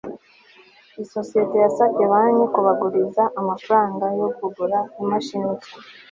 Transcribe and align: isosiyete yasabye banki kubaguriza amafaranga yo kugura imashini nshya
isosiyete 1.03 1.57
yasabye 1.65 2.03
banki 2.11 2.45
kubaguriza 2.53 3.23
amafaranga 3.39 4.05
yo 4.19 4.27
kugura 4.37 4.77
imashini 5.01 5.49
nshya 5.55 5.75